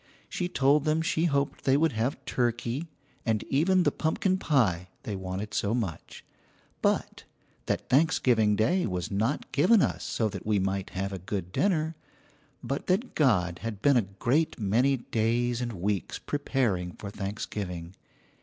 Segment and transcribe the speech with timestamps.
[0.27, 2.87] She told them she hoped they would have turkey
[3.23, 6.25] and even the pumpkin pie they wanted so much,
[6.81, 7.25] but
[7.67, 11.93] that Thanksgiving Day was not given us so that we might have a good dinner,
[12.63, 17.93] but that God had been a great many days and weeks preparing for Thanksgiving.